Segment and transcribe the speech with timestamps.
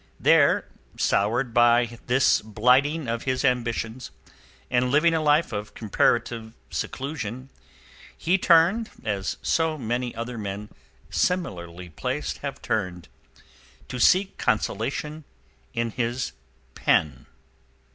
[0.19, 4.09] There, soured by this blighting of his ambitions,
[4.71, 7.51] and living a life of comparative seclusion,
[8.17, 10.71] he turned, as so many other men
[11.11, 13.09] similarly placed have turned,
[13.89, 15.23] to seek consolation
[15.71, 16.31] in his
[16.73, 17.27] pen.